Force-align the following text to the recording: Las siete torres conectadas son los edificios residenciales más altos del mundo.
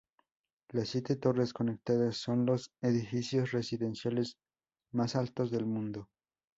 Las 0.71 0.87
siete 0.89 1.15
torres 1.15 1.53
conectadas 1.53 2.17
son 2.17 2.47
los 2.47 2.71
edificios 2.81 3.51
residenciales 3.51 4.35
más 4.91 5.15
altos 5.15 5.51
del 5.51 5.67
mundo. 5.67 6.09